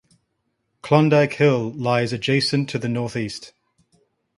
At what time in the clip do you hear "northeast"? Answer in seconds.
2.89-3.53